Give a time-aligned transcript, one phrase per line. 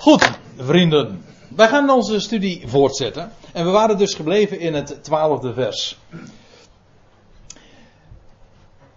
[0.00, 1.24] Goed, vrienden.
[1.48, 3.32] Wij gaan onze studie voortzetten.
[3.52, 5.98] En we waren dus gebleven in het twaalfde vers.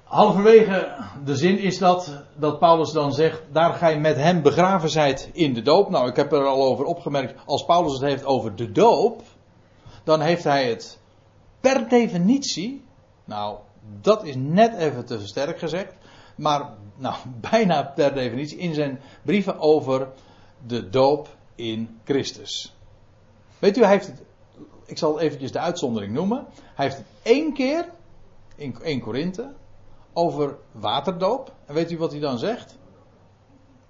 [0.04, 0.96] Halverwege
[1.26, 5.54] de zin is dat, dat Paulus dan zegt, daar gij met hem begraven zijt in
[5.54, 5.90] de doop.
[5.90, 9.22] Nou, ik heb er al over opgemerkt, als Paulus het heeft over de doop,
[10.04, 11.00] dan heeft hij het
[11.60, 12.84] per definitie,
[13.26, 13.58] nou,
[14.02, 15.94] dat is net even te sterk gezegd,
[16.36, 17.16] maar nou,
[17.52, 20.08] bijna per definitie in zijn brieven over
[20.68, 22.76] de doop in Christus.
[23.60, 24.22] Weet u, hij heeft het,
[24.86, 26.46] ik zal eventjes de uitzondering noemen.
[26.76, 27.90] Hij heeft het één keer
[28.56, 29.54] in 1 Korinthe
[30.14, 31.54] over waterdoop.
[31.66, 32.78] En weet u wat hij dan zegt?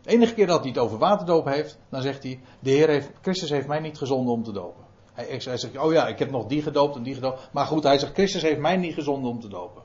[0.02, 3.12] De enige keer dat hij het over waterdoop heeft, dan zegt hij: De Heer heeft,
[3.22, 4.84] Christus heeft mij niet gezonden om te dopen.
[5.14, 7.50] Hij, hij zegt: Oh ja, ik heb nog die gedoopt en die gedoopt.
[7.52, 9.83] Maar goed, hij zegt: Christus heeft mij niet gezonden om te dopen.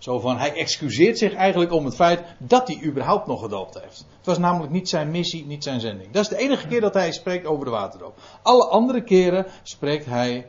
[0.00, 3.98] Zo van, hij excuseert zich eigenlijk om het feit dat hij überhaupt nog gedoopt heeft.
[4.16, 6.12] Het was namelijk niet zijn missie, niet zijn zending.
[6.12, 8.18] Dat is de enige keer dat hij spreekt over de waterdoop.
[8.42, 10.46] Alle andere keren spreekt hij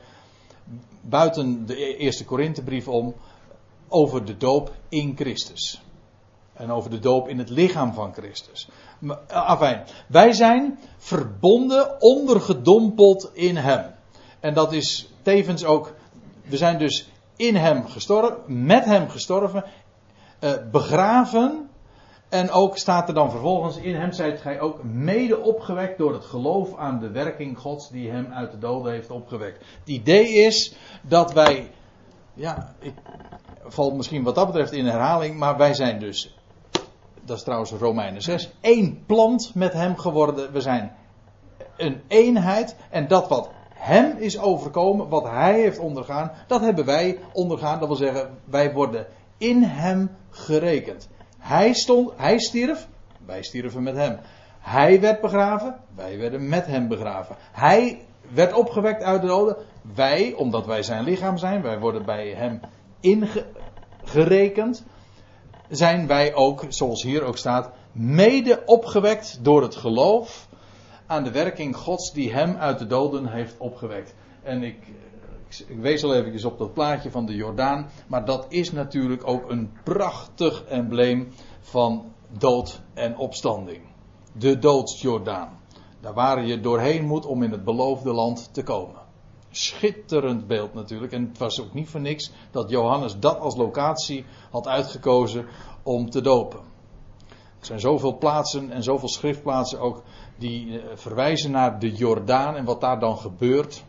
[1.01, 3.15] buiten de eerste Korinthebrief om
[3.87, 5.81] over de doop in Christus.
[6.53, 8.67] En over de doop in het lichaam van Christus.
[9.27, 13.85] Afijn, wij zijn verbonden, ondergedompeld in hem.
[14.39, 15.93] En dat is tevens ook,
[16.43, 19.63] we zijn dus in hem gestorven, met hem gestorven,
[20.39, 21.69] uh, begraven.
[22.29, 26.25] En ook staat er dan vervolgens in hem zijt gij ook mede opgewekt door het
[26.25, 29.57] geloof aan de werking Gods die hem uit de doden heeft opgewekt.
[29.79, 31.71] Het idee is dat wij,
[32.33, 32.93] ja, ik
[33.63, 36.37] val misschien wat dat betreft in herhaling, maar wij zijn dus,
[37.21, 40.51] dat is trouwens Romeinen 6, één plant met hem geworden.
[40.51, 40.95] We zijn
[41.77, 43.49] een eenheid en dat wat
[43.81, 47.79] hem is overkomen, wat hij heeft ondergaan, dat hebben wij ondergaan.
[47.79, 49.07] Dat wil zeggen, wij worden
[49.37, 51.09] in hem gerekend.
[51.37, 52.87] Hij, stond, hij stierf,
[53.25, 54.19] wij stierven met hem.
[54.59, 57.35] Hij werd begraven, wij werden met hem begraven.
[57.51, 58.01] Hij
[58.33, 59.57] werd opgewekt uit de doden,
[59.95, 62.59] wij, omdat wij zijn lichaam zijn, wij worden bij hem
[62.99, 64.83] ingerekend.
[65.69, 70.47] Zijn wij ook, zoals hier ook staat, mede opgewekt door het geloof
[71.11, 74.15] aan de werking Gods die hem uit de doden heeft opgewekt.
[74.43, 74.77] En ik,
[75.67, 79.49] ik, wees al eventjes op dat plaatje van de Jordaan, maar dat is natuurlijk ook
[79.49, 81.27] een prachtig embleem
[81.59, 83.81] van dood en opstanding.
[84.33, 85.59] De doodsjordaan.
[85.99, 88.99] Daar waar je doorheen moet om in het beloofde land te komen.
[89.49, 91.13] Schitterend beeld natuurlijk.
[91.13, 95.45] En het was ook niet voor niks dat Johannes dat als locatie had uitgekozen
[95.83, 96.70] om te dopen.
[97.61, 100.03] Er zijn zoveel plaatsen en zoveel schriftplaatsen ook
[100.37, 103.83] die eh, verwijzen naar de Jordaan en wat daar dan gebeurt.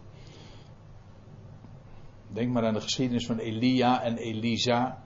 [2.29, 5.03] Denk maar aan de geschiedenis van Elia en Elisa.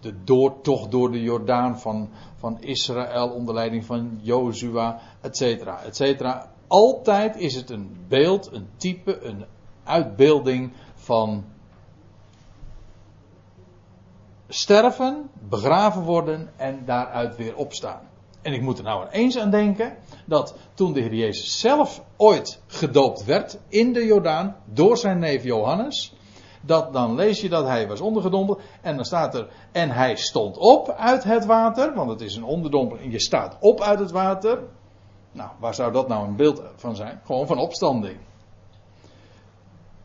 [0.00, 5.96] De doortocht door de Jordaan van, van Israël onder leiding van Jozua, et cetera, et
[5.96, 6.52] cetera.
[6.66, 9.44] Altijd is het een beeld, een type, een
[9.84, 11.44] uitbeelding van
[14.54, 18.00] sterven, begraven worden en daaruit weer opstaan.
[18.42, 19.96] En ik moet er nou eens aan denken
[20.26, 25.44] dat toen de Heer Jezus zelf ooit gedoopt werd in de Jordaan door zijn neef
[25.44, 26.14] Johannes,
[26.60, 30.56] dat dan lees je dat hij was ondergedompeld en dan staat er en hij stond
[30.56, 34.58] op uit het water, want het is een onderdompeling, je staat op uit het water.
[35.32, 37.20] Nou, waar zou dat nou een beeld van zijn?
[37.24, 38.18] Gewoon van opstanding.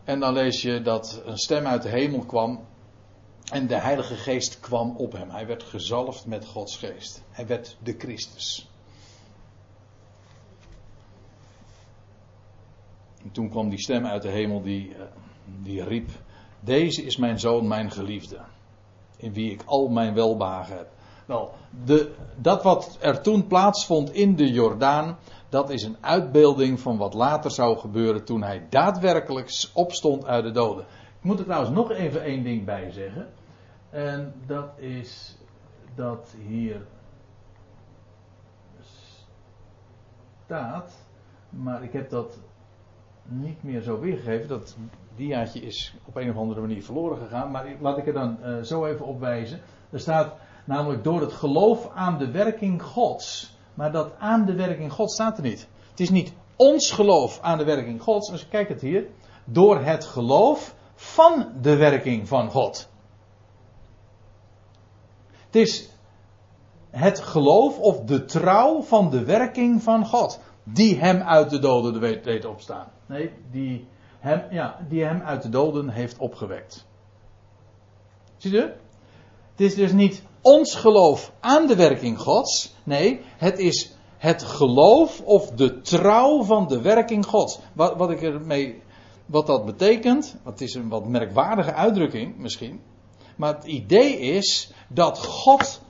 [0.04, 2.60] En dan lees je dat een stem uit de hemel kwam
[3.52, 5.30] en de Heilige Geest kwam op hem.
[5.30, 7.24] Hij werd gezalfd met Gods Geest.
[7.30, 8.70] Hij werd de Christus.
[13.24, 15.02] En toen kwam die stem uit de hemel die, eh,
[15.64, 16.10] die riep:
[16.60, 18.40] Deze is mijn zoon, mijn geliefde.
[19.18, 20.88] In wie ik al mijn welbehagen heb.
[21.26, 21.54] Wel,
[21.86, 25.18] de, dat wat er toen plaatsvond in de Jordaan,
[25.50, 30.52] dat is een uitbeelding van wat later zou gebeuren toen hij daadwerkelijk opstond uit de
[30.52, 30.86] doden.
[31.18, 33.28] Ik moet er trouwens nog even één ding bij zeggen.
[33.90, 35.38] En dat is
[35.96, 36.86] dat hier
[40.46, 41.06] staat,
[41.50, 42.40] maar ik heb dat
[43.24, 44.48] niet meer zo weergegeven.
[44.48, 44.78] Dat
[45.16, 48.62] diaatje is op een of andere manier verloren gegaan, maar laat ik er dan uh,
[48.62, 49.60] zo even op wijzen.
[49.90, 50.36] Er staat
[50.66, 53.58] namelijk door het geloof aan de werking Gods.
[53.74, 55.68] Maar dat aan de werking Gods staat er niet.
[55.90, 58.30] Het is niet ons geloof aan de werking Gods.
[58.30, 59.06] Dus kijk het hier.
[59.46, 62.90] Door het geloof van de werking van God.
[65.58, 65.90] Is
[66.90, 70.40] het geloof of de trouw van de werking van God.
[70.64, 72.88] Die hem uit de doden deed opstaan.
[73.06, 73.88] Nee, die
[74.20, 76.86] hem, ja, die hem uit de doden heeft opgewekt.
[78.38, 78.60] Ziet u?
[79.52, 82.74] Het is dus niet ons geloof aan de werking Gods.
[82.84, 87.60] Nee, het is het geloof of de trouw van de werking Gods.
[87.74, 88.82] Wat, wat ik ermee,
[89.26, 92.82] wat dat betekent, het is een wat merkwaardige uitdrukking misschien.
[93.38, 95.82] Maar het idee is dat God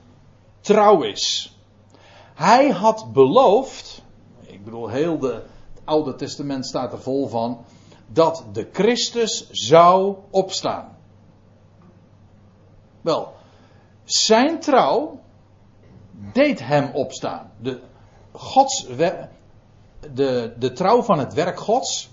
[0.60, 1.56] trouw is.
[2.34, 4.02] Hij had beloofd,
[4.42, 5.34] ik bedoel, heel de,
[5.74, 7.66] het Oude Testament staat er vol van,
[8.08, 10.98] dat de Christus zou opstaan.
[13.02, 13.34] Wel,
[14.04, 15.20] zijn trouw
[16.34, 17.52] deed hem opstaan.
[17.62, 17.82] De,
[18.32, 18.88] Gods,
[20.14, 22.10] de, de trouw van het werk Gods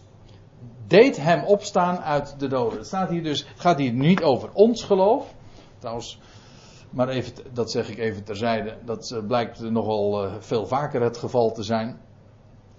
[0.86, 2.78] deed hem opstaan uit de doden.
[2.78, 5.34] Het, staat hier dus, gaat hier niet over ons geloof.
[5.78, 6.18] Trouwens,
[6.90, 8.76] maar even, dat zeg ik even terzijde.
[8.84, 12.00] Dat eh, blijkt nogal uh, veel vaker het geval te zijn.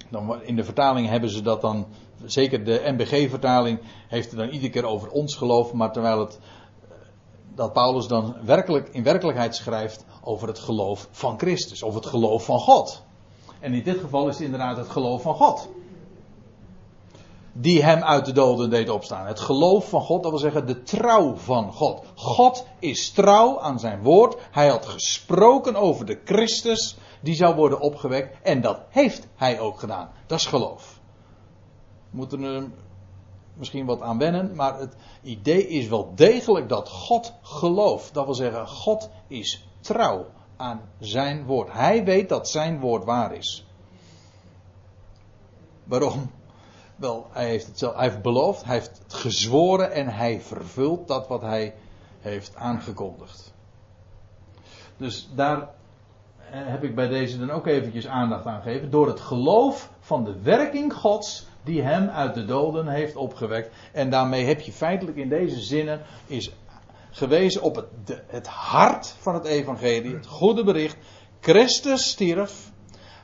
[0.09, 1.85] Dan, in de vertaling hebben ze dat dan,
[2.25, 5.73] zeker de MBG-vertaling, heeft het dan iedere keer over ons geloof.
[5.73, 6.39] Maar terwijl het,
[6.81, 6.95] eh,
[7.55, 11.83] dat Paulus dan werkelijk, in werkelijkheid schrijft over het geloof van Christus.
[11.83, 13.03] Of het geloof van God.
[13.59, 15.69] En in dit geval is het inderdaad het geloof van God
[17.57, 19.27] die hem uit de doden deed opstaan.
[19.27, 22.05] Het geloof van God, dat wil zeggen de trouw van God.
[22.15, 24.37] God is trouw aan zijn woord.
[24.51, 28.37] Hij had gesproken over de Christus die zou worden opgewekt.
[28.43, 30.09] En dat heeft hij ook gedaan.
[30.25, 30.99] Dat is geloof.
[32.09, 32.67] We moeten er
[33.53, 38.13] misschien wat aan wennen, maar het idee is wel degelijk dat God gelooft.
[38.13, 40.25] Dat wil zeggen, God is trouw
[40.57, 41.71] aan zijn woord.
[41.71, 43.65] Hij weet dat zijn woord waar is.
[45.83, 46.31] Waarom?
[46.95, 51.27] Wel, hij heeft het zelf, hij heeft beloofd, hij heeft gezworen en hij vervult dat
[51.27, 51.73] wat hij
[52.19, 53.53] heeft aangekondigd.
[54.97, 55.65] Dus daar eh,
[56.51, 58.91] heb ik bij deze dan ook eventjes aandacht aan gegeven.
[58.91, 63.75] Door het geloof van de werking Gods die hem uit de doden heeft opgewekt.
[63.91, 66.51] En daarmee heb je feitelijk in deze zinnen is
[67.11, 70.97] gewezen op het, het hart van het evangelie, het goede bericht.
[71.39, 72.71] Christus stierf,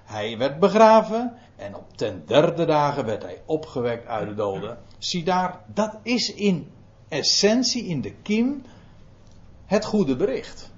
[0.04, 4.78] hij werd begraven en op ten derde dagen werd hij opgewekt uit de doden.
[4.98, 6.72] Zie daar, dat is in
[7.08, 8.64] essentie, in de kiem,
[9.66, 10.72] het goede bericht.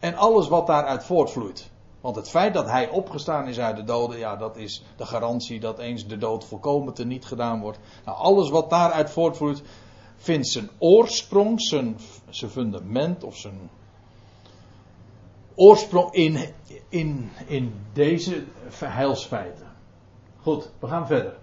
[0.00, 1.70] En alles wat daaruit voortvloeit.
[2.00, 5.60] Want het feit dat hij opgestaan is uit de doden, ja, dat is de garantie
[5.60, 7.78] dat eens de dood volkomen te niet gedaan wordt.
[8.04, 9.62] Nou, alles wat daaruit voortvloeit,
[10.16, 11.98] vindt zijn oorsprong, zijn,
[12.28, 13.70] zijn fundament of zijn
[15.58, 16.38] oorsprong in,
[16.88, 19.66] in, in deze verheilsfeiten.
[20.40, 21.36] Goed, we gaan verder.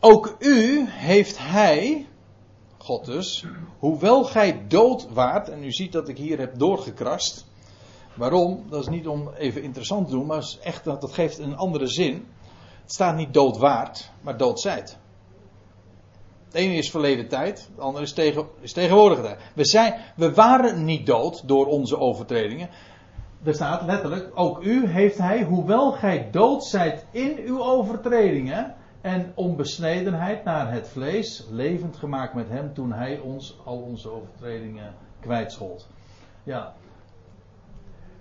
[0.00, 2.06] Ook u heeft hij,
[2.78, 3.46] God dus,
[3.78, 7.46] hoewel gij dood waart, en u ziet dat ik hier heb doorgekrast.
[8.14, 8.64] Waarom?
[8.68, 11.86] Dat is niet om even interessant te doen, maar is echt, dat geeft een andere
[11.86, 12.26] zin.
[12.82, 14.98] Het staat niet dood waard, maar dood zijt.
[16.50, 19.38] Het ene is verleden tijd, het andere is, tegen, is tegenwoordige tijd.
[19.54, 22.68] We, zijn, we waren niet dood door onze overtredingen.
[23.42, 29.32] Er staat letterlijk, ook u heeft hij, hoewel gij dood zijt in uw overtredingen en
[29.34, 35.88] onbesnedenheid naar het vlees, levend gemaakt met hem toen hij ons al onze overtredingen kwijtschold.
[36.42, 36.74] Ja.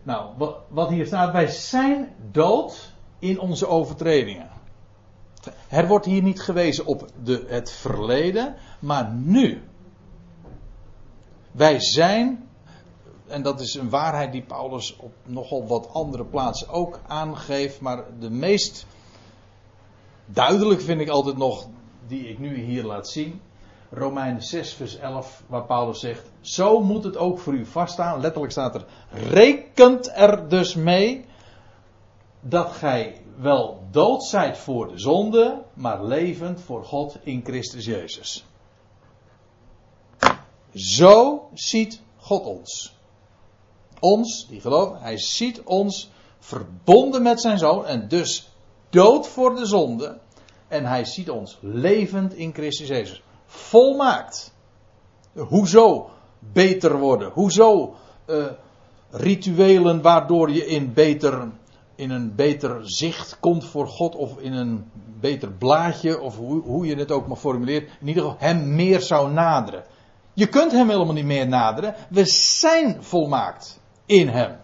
[0.03, 0.29] Nou,
[0.67, 4.58] wat hier staat, wij zijn dood in onze overtredingen.
[5.67, 9.61] Er wordt hier niet gewezen op de, het verleden, maar nu.
[11.51, 12.49] Wij zijn,
[13.27, 18.03] en dat is een waarheid die Paulus op nogal wat andere plaatsen ook aangeeft, maar
[18.19, 18.85] de meest
[20.25, 21.67] duidelijk vind ik altijd nog,
[22.07, 23.41] die ik nu hier laat zien.
[23.91, 28.21] Romeinen 6, vers 11, waar Paulus zegt: Zo moet het ook voor u vaststaan.
[28.21, 31.25] Letterlijk staat er: Rekent er dus mee
[32.41, 38.45] dat gij wel dood zijt voor de zonde, maar levend voor God in Christus Jezus.
[40.73, 42.97] Zo ziet God ons.
[43.99, 48.49] Ons, die geloven, hij ziet ons verbonden met zijn zoon en dus
[48.89, 50.19] dood voor de zonde.
[50.67, 53.21] En hij ziet ons levend in Christus Jezus.
[53.45, 54.53] Volmaakt.
[55.33, 57.31] Hoezo beter worden?
[57.31, 58.45] Hoezo uh,
[59.09, 61.51] rituelen waardoor je in beter
[61.99, 66.85] in een beter zicht komt voor God of in een beter blaadje of hoe, hoe
[66.85, 69.83] je het ook maar formuleert, in ieder geval hem meer zou naderen.
[70.33, 71.95] Je kunt hem helemaal niet meer naderen.
[72.09, 74.57] We zijn volmaakt in hem.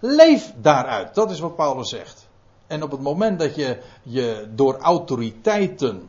[0.00, 1.14] Leef daaruit.
[1.14, 2.28] Dat is wat Paulus zegt.
[2.66, 6.08] En op het moment dat je je door autoriteiten,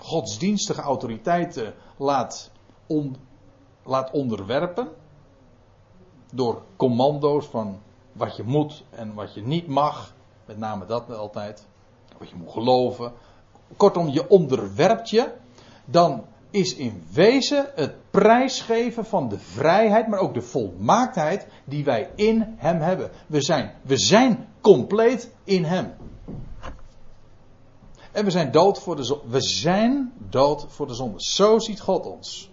[0.00, 2.50] godsdienstige autoriteiten, laat,
[2.86, 3.16] on,
[3.82, 4.88] laat onderwerpen,
[6.32, 7.80] door commando's van
[8.18, 10.14] wat je moet en wat je niet mag.
[10.46, 11.66] Met name dat altijd.
[12.18, 13.12] Wat je moet geloven.
[13.76, 15.32] Kortom, je onderwerpt je.
[15.84, 22.10] Dan is in wezen het prijsgeven van de vrijheid, maar ook de volmaaktheid die wij
[22.14, 23.10] in Hem hebben.
[23.26, 25.94] We zijn, we zijn compleet in Hem.
[28.12, 29.24] En we zijn dood voor de zonde.
[29.28, 31.22] We zijn dood voor de zonde.
[31.22, 32.50] Zo ziet God ons.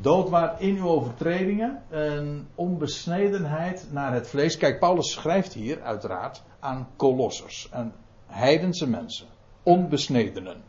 [0.00, 4.56] Dood waar in uw overtredingen een onbesnedenheid naar het vlees.
[4.56, 7.68] Kijk, Paulus schrijft hier uiteraard aan kolossers.
[7.70, 7.92] en
[8.26, 9.26] heidense mensen.
[9.62, 10.62] Onbesnedenen.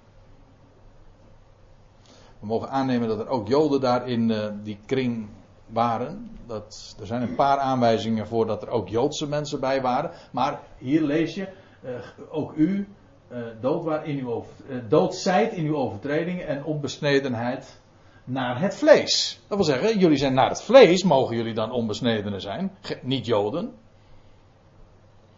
[2.39, 5.27] We mogen aannemen dat er ook Joden daar in uh, die kring
[5.67, 6.29] waren.
[6.45, 10.11] Dat, er zijn een paar aanwijzingen voor dat er ook Joodse mensen bij waren.
[10.31, 11.47] Maar hier lees je,
[11.83, 11.91] uh,
[12.29, 12.87] ook u,
[13.31, 14.53] uh, dood, in uw over,
[14.89, 17.79] dood zijt in uw overtredingen en onbesnedenheid
[18.27, 19.39] naar het vlees.
[19.47, 23.73] Dat wil zeggen, jullie zijn naar het vlees, mogen jullie dan onbesnedenen zijn, niet Joden.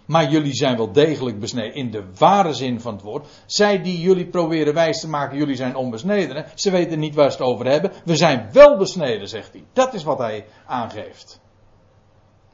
[0.05, 3.27] Maar jullie zijn wel degelijk besneden in de ware zin van het woord.
[3.45, 6.45] Zij die jullie proberen wijs te maken, jullie zijn onbesneden.
[6.55, 7.91] Ze weten niet waar ze het over hebben.
[8.05, 9.63] We zijn wel besneden, zegt hij.
[9.73, 11.41] Dat is wat hij aangeeft.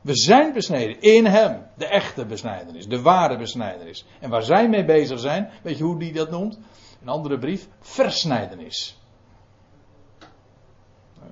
[0.01, 1.65] We zijn besneden in hem.
[1.77, 4.06] De echte besnijdenis, de ware besnijdenis.
[4.20, 6.60] En waar zij mee bezig zijn, weet je hoe die dat noemt?
[7.01, 8.98] Een andere brief, versnijdenis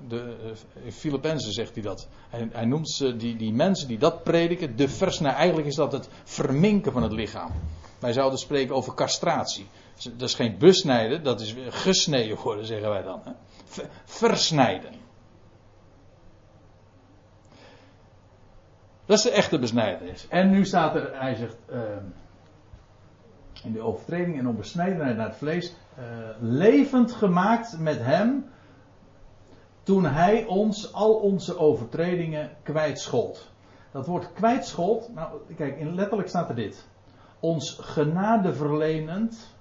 [0.08, 0.36] de,
[0.84, 2.08] in Filippenzen zegt hij dat.
[2.28, 5.38] Hij, hij noemt ze, die, die mensen die dat prediken, de versnijden.
[5.38, 7.50] Eigenlijk is dat het verminken van het lichaam.
[7.98, 9.66] Wij zouden spreken over castratie.
[10.16, 13.20] Dat is geen besnijden, dat is gesneden worden, zeggen wij dan.
[13.24, 13.32] Hè?
[14.04, 14.92] Versnijden.
[19.06, 20.28] Dat is de echte besnijdenis.
[20.28, 21.80] En nu staat er, hij zegt, uh,
[23.64, 26.04] in de overtreding en onbesnijdenheid naar het vlees, uh,
[26.40, 28.44] levend gemaakt met hem
[29.84, 33.50] toen hij ons al onze overtredingen kwijtschold.
[33.92, 36.86] Dat woord kwijtschold, nou kijk, in letterlijk staat er dit.
[37.40, 39.54] Ons genade verlenend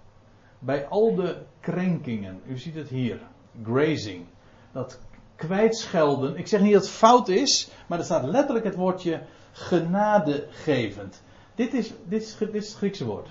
[0.59, 2.41] bij al de krenkingen.
[2.47, 3.19] U ziet het hier,
[3.63, 4.25] grazing.
[4.71, 4.99] Dat
[5.35, 6.37] kwijtschelden.
[6.37, 11.23] Ik zeg niet dat het fout is, maar er staat letterlijk het woordje genadegevend.
[11.55, 13.29] Dit is, dit is, dit het Griekse woord.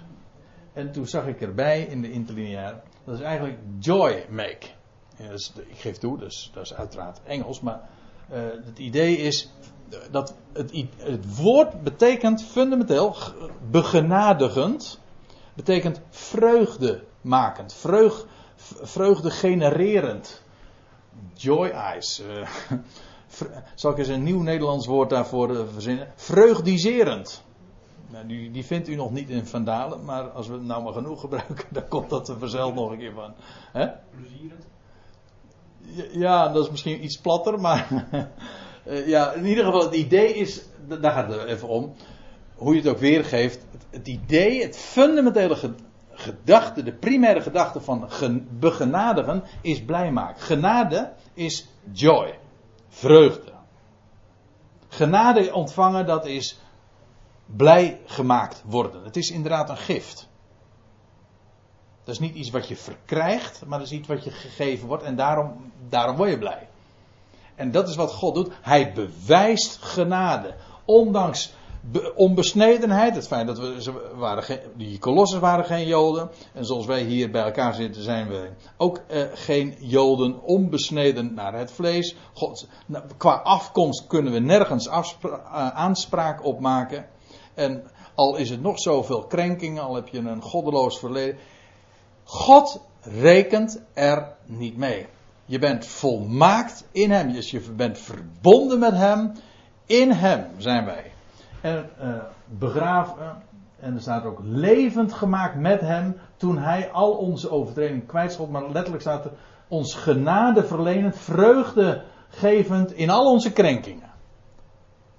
[0.72, 4.66] En toen zag ik erbij in de interlineair, dat is eigenlijk joy make
[5.68, 7.88] ik geef toe, dus dat is uiteraard Engels, maar
[8.32, 9.50] uh, het idee is
[10.10, 13.16] dat het, het woord betekent fundamenteel
[13.70, 15.00] begenadigend,
[15.54, 18.26] betekent vreugdemakend, vreug,
[18.82, 20.42] vreugde genererend.
[21.34, 22.22] Joy eyes.
[23.42, 26.12] Uh, zal ik eens een nieuw Nederlands woord daarvoor uh, verzinnen?
[26.14, 27.44] Vreugdiserend.
[28.10, 30.92] Nou, die, die, vindt u nog niet in Vandalen, maar als we het nou maar
[30.92, 33.34] genoeg gebruiken, dan komt dat er vanzelf nog een keer van.
[34.10, 34.66] Plezierend?
[36.12, 37.88] Ja, dat is misschien iets platter, maar.
[38.84, 40.62] Eh, ja, in ieder geval, het idee is.
[41.00, 41.94] Daar gaat het even om.
[42.54, 43.64] Hoe je het ook weergeeft.
[43.90, 45.56] Het, idee, het fundamentele
[46.10, 48.08] gedachte, de primaire gedachte van
[48.50, 50.42] begenadigen is blij maken.
[50.42, 52.38] Genade is joy,
[52.88, 53.52] vreugde.
[54.88, 56.60] Genade ontvangen, dat is
[57.46, 59.04] blij gemaakt worden.
[59.04, 60.28] Het is inderdaad een gift.
[62.04, 65.02] Dat is niet iets wat je verkrijgt, maar dat is iets wat je gegeven wordt
[65.02, 66.68] en daarom, daarom word je blij.
[67.54, 68.52] En dat is wat God doet.
[68.62, 70.54] Hij bewijst genade.
[70.84, 71.54] Ondanks
[72.14, 76.30] onbesnedenheid, het feit dat we, ze waren geen, die kolossen waren geen Joden.
[76.52, 81.54] En zoals wij hier bij elkaar zitten, zijn we ook eh, geen Joden, onbesneden naar
[81.54, 82.16] het vlees.
[82.32, 87.06] God, nou, qua afkomst kunnen we nergens uh, aanspraak op maken.
[87.54, 91.38] En al is het nog zoveel krenkingen, al heb je een goddeloos verleden.
[92.24, 95.06] God rekent er niet mee.
[95.44, 97.32] Je bent volmaakt in Hem.
[97.32, 99.32] Dus je bent verbonden met Hem.
[99.86, 101.12] In Hem zijn wij.
[101.60, 102.14] En uh,
[102.46, 103.42] begraven.
[103.80, 106.16] En er staat ook levend gemaakt met Hem.
[106.36, 108.50] Toen Hij al onze overtredingen kwijtschot.
[108.50, 109.32] Maar letterlijk staat er
[109.68, 111.18] ons genade verlenend.
[111.18, 114.10] Vreugdegevend in al onze krenkingen.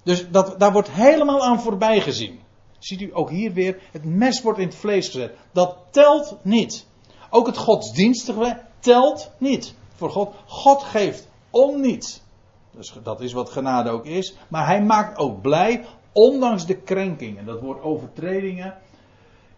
[0.02, 2.40] Dus dat, daar wordt helemaal aan voorbij gezien.
[2.78, 5.36] Ziet u ook hier weer, het mes wordt in het vlees gezet.
[5.52, 6.86] Dat telt niet.
[7.30, 10.34] Ook het godsdienstige telt niet voor God.
[10.46, 12.22] God geeft om niets.
[12.70, 14.36] Dus dat is wat genade ook is.
[14.48, 17.46] Maar hij maakt ook blij, ondanks de krenkingen.
[17.46, 18.74] Dat woord overtredingen.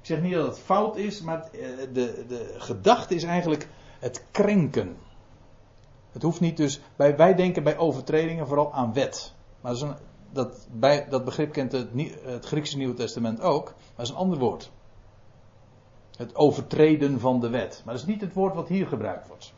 [0.00, 3.68] Ik zeg niet dat het fout is, maar eh, de, de gedachte is eigenlijk
[3.98, 4.96] het krenken.
[6.12, 6.80] Het hoeft niet dus.
[6.96, 9.34] Wij denken bij overtredingen vooral aan wet.
[9.60, 9.96] Maar dat,
[10.32, 11.88] dat, bij, dat begrip kent het,
[12.22, 13.64] het Griekse Nieuwe Testament ook.
[13.64, 14.70] Maar dat is een ander woord.
[16.16, 17.82] Het overtreden van de wet.
[17.84, 19.52] Maar dat is niet het woord wat hier gebruikt wordt.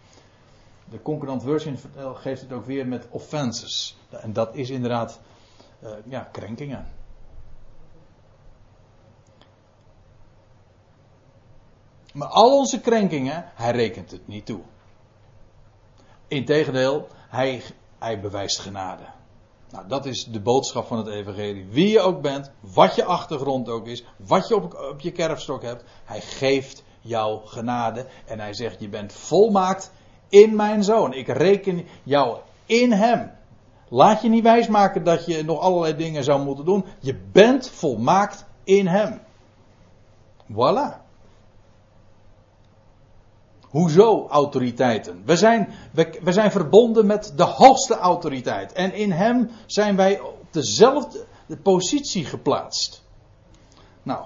[0.91, 1.79] De Concordant Version
[2.15, 3.99] geeft het ook weer met offenses.
[4.11, 5.21] En dat is inderdaad
[5.83, 6.87] uh, ja, krenkingen.
[12.13, 14.61] Maar al onze krenkingen, hij rekent het niet toe.
[16.29, 17.63] Integendeel, hij,
[17.99, 19.05] hij bewijst genade.
[19.71, 21.67] Nou, dat is de boodschap van het Evangelie.
[21.71, 25.63] Wie je ook bent, wat je achtergrond ook is, wat je op, op je kerfstok
[25.63, 28.07] hebt, hij geeft jou genade.
[28.27, 29.93] En hij zegt: Je bent volmaakt
[30.29, 31.13] in mijn zoon.
[31.13, 33.31] Ik reken jou in hem.
[33.89, 36.85] Laat je niet wijsmaken dat je nog allerlei dingen zou moeten doen.
[37.01, 39.21] Je bent volmaakt in hem.
[40.53, 41.08] Voilà.
[43.69, 45.23] Hoezo autoriteiten?
[45.25, 45.69] We zijn,
[46.23, 48.73] we, zijn verbonden met de hoogste autoriteit.
[48.73, 53.05] En in hem zijn wij op dezelfde de positie geplaatst.
[54.03, 54.25] Nou.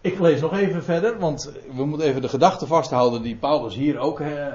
[0.00, 3.98] Ik lees nog even verder, want we moeten even de gedachten vasthouden die Paulus hier
[3.98, 4.46] ook eh,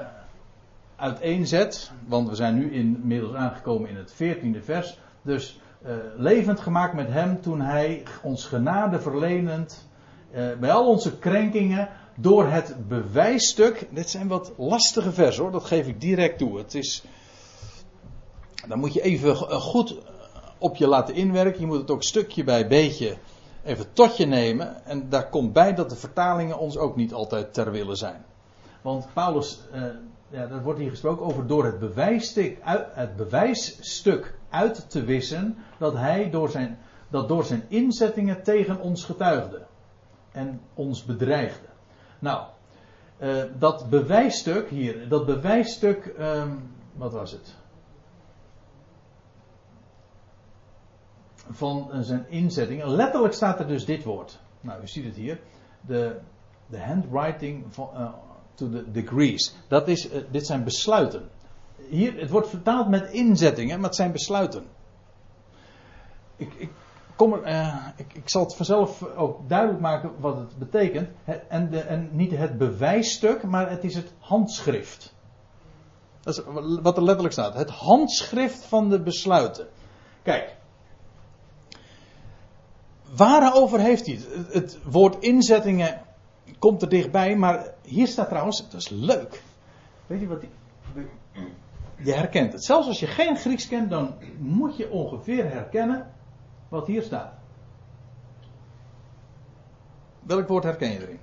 [0.96, 1.90] uiteenzet.
[2.06, 4.98] Want we zijn nu inmiddels aangekomen in het 14e vers.
[5.22, 9.88] Dus uh, levend gemaakt met hem toen hij ons genade verlenend
[10.60, 13.88] bij al onze krenkingen door het bewijsstuk.
[13.90, 16.58] Dit zijn wat lastige versen hoor, dat geef ik direct toe.
[16.58, 17.04] Het is.
[18.68, 19.96] Dan moet je even goed
[20.58, 21.60] op je laten inwerken.
[21.60, 23.16] Je moet het ook stukje bij beetje
[23.64, 24.84] even tot je nemen.
[24.84, 28.24] En daar komt bij dat de vertalingen ons ook niet altijd ter wille zijn.
[28.82, 29.82] Want Paulus, uh,
[30.28, 35.56] ja, er wordt hier gesproken over door het bewijsstuk, uit, het bewijsstuk uit te wissen
[35.78, 39.68] dat hij door zijn, dat door zijn inzettingen tegen ons getuigde
[40.32, 41.66] en ons bedreigde.
[42.18, 42.46] Nou,
[43.20, 47.54] uh, dat bewijsstuk hier, dat bewijsstuk, um, wat was het?
[51.50, 52.88] Van zijn inzettingen.
[52.88, 54.40] Letterlijk staat er dus dit woord.
[54.60, 55.40] Nou, u ziet het hier.
[55.80, 56.20] De,
[56.66, 58.12] de handwriting van, uh,
[58.54, 59.54] to the degrees.
[59.68, 61.28] Dat is, dit zijn besluiten.
[61.88, 64.64] Hier, het wordt vertaald met inzettingen, maar het zijn besluiten.
[66.36, 66.70] Ik, ik
[67.20, 71.08] kom er, uh, ik, ik, zal het vanzelf ook duidelijk maken wat het betekent.
[71.48, 75.14] en, de, en, niet het bewijsstuk, maar het is het handschrift.
[76.20, 76.44] Dat is
[76.82, 77.54] wat er letterlijk staat.
[77.54, 79.68] Het handschrift van de besluiten.
[80.22, 80.56] Kijk.
[83.16, 84.52] Waarover heeft hij het?
[84.52, 86.00] Het woord inzettingen
[86.58, 89.42] komt er dichtbij, maar hier staat trouwens, dat is leuk.
[90.06, 90.50] Weet je wat die,
[91.96, 92.64] je herkent het.
[92.64, 96.18] Zelfs als je geen Grieks kent, dan moet je ongeveer herkennen
[96.70, 97.32] wat hier staat.
[100.22, 101.20] Welk woord herken je erin?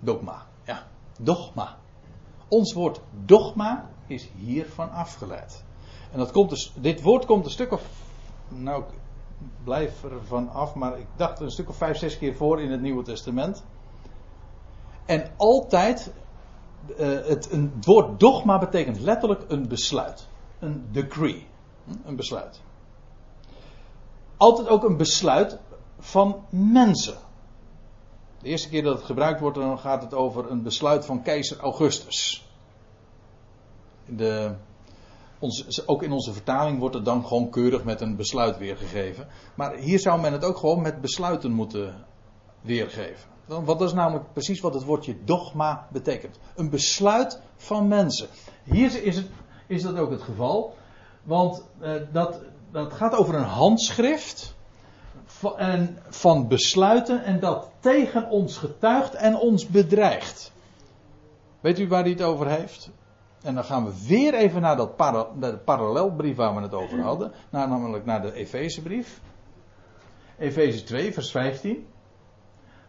[0.00, 0.46] Dogma.
[0.64, 0.86] Ja,
[1.20, 1.76] dogma.
[2.48, 5.64] Ons woord dogma is hiervan afgeleid.
[6.12, 7.88] En dat komt dus, dit woord komt een stuk of.
[8.48, 8.88] Nou, ik
[9.64, 12.70] blijf er van af, maar ik dacht een stuk of vijf, zes keer voor in
[12.70, 13.64] het Nieuwe Testament.
[15.06, 16.12] En altijd,
[16.88, 20.28] uh, het een woord dogma betekent letterlijk een besluit.
[20.58, 21.46] Een decree.
[22.04, 22.62] Een besluit
[24.42, 25.58] altijd ook een besluit
[25.98, 27.16] van mensen.
[28.40, 31.58] De eerste keer dat het gebruikt wordt, dan gaat het over een besluit van keizer
[31.60, 32.46] Augustus.
[34.06, 34.54] De,
[35.86, 39.26] ook in onze vertaling wordt het dan gewoon keurig met een besluit weergegeven.
[39.54, 42.04] Maar hier zou men het ook gewoon met besluiten moeten
[42.60, 43.30] weergeven.
[43.46, 46.38] Want dat is namelijk precies wat het woordje dogma betekent.
[46.54, 48.28] Een besluit van mensen.
[48.64, 49.26] Hier is, het,
[49.66, 50.74] is dat ook het geval.
[51.22, 52.40] Want uh, dat,
[52.72, 54.54] dat gaat over een handschrift
[55.24, 60.52] van, en, van besluiten en dat tegen ons getuigt en ons bedreigt.
[61.60, 62.90] Weet u waar hij het over heeft?
[63.42, 64.98] En dan gaan we weer even naar dat
[65.40, 69.20] de parallelbrief waar we het over hadden, namelijk naar de Efezebrief.
[70.38, 71.86] Efeze 2, vers 15.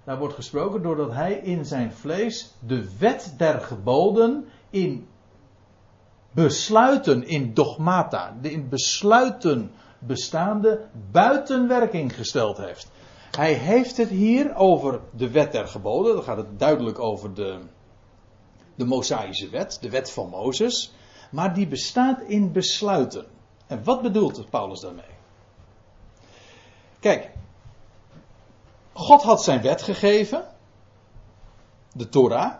[0.03, 5.07] Daar wordt gesproken doordat hij in zijn vlees de wet der geboden in
[6.33, 12.91] besluiten in dogmata, de in besluiten bestaande buiten werking gesteld heeft.
[13.31, 17.59] Hij heeft het hier over de wet der geboden, dan gaat het duidelijk over de,
[18.75, 20.93] de Mosaïsche wet, de wet van Mozes,
[21.31, 23.25] maar die bestaat in besluiten.
[23.67, 25.05] En wat bedoelt Paulus daarmee?
[26.99, 27.31] Kijk,
[28.93, 30.45] God had zijn wet gegeven,
[31.93, 32.53] de Torah,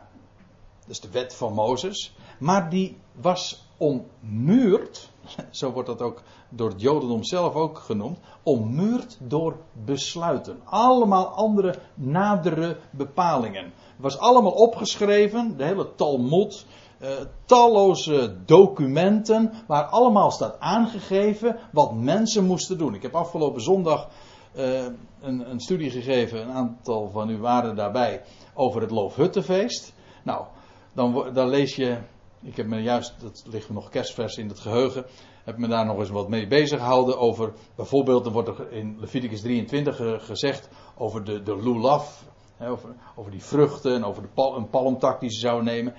[0.87, 5.09] dus de wet van Mozes, maar die was ommuurd,
[5.51, 10.59] zo wordt dat ook door het Jodendom zelf ook genoemd, ommuurd door besluiten.
[10.63, 13.73] Allemaal andere nadere bepalingen.
[13.97, 16.65] Was allemaal opgeschreven, de hele Talmud,
[17.01, 17.09] uh,
[17.45, 22.95] talloze documenten, waar allemaal staat aangegeven wat mensen moesten doen.
[22.95, 24.09] Ik heb afgelopen zondag
[24.55, 24.85] uh,
[25.21, 28.21] een, een studie gegeven, een aantal van u waren daarbij,
[28.53, 29.93] over het Loofhuttenfeest.
[30.23, 30.45] Nou,
[30.93, 31.97] dan, dan lees je
[32.43, 35.05] ik heb me juist, dat ligt nog kerstvers in het geheugen.
[35.43, 38.97] heb me daar nog eens wat mee bezig gehouden over, bijvoorbeeld, er wordt er in
[38.99, 42.23] Leviticus 23 gezegd over de, de lulaf,
[42.59, 45.93] over, over die vruchten en over de pal, een palmtak die ze zouden nemen.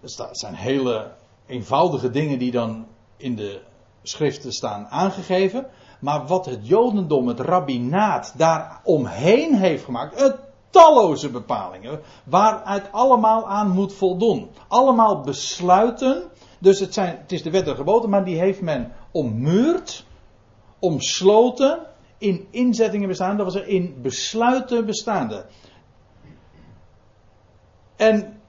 [0.00, 1.12] Dat zijn hele
[1.46, 3.62] eenvoudige dingen die dan in de
[4.02, 5.66] schriften staan aangegeven.
[6.00, 10.20] Maar wat het Jodendom, het rabbinaat, daar omheen heeft gemaakt.
[10.20, 12.00] Het talloze bepalingen.
[12.24, 14.50] Waaruit allemaal aan moet voldoen.
[14.68, 16.22] Allemaal besluiten.
[16.58, 20.04] Dus het, zijn, het is de wet en geboden, maar die heeft men ommuurd.
[20.78, 21.78] Omsloten.
[22.18, 23.36] In inzettingen bestaande.
[23.36, 25.46] Dat was er in besluiten bestaande.
[27.96, 28.40] En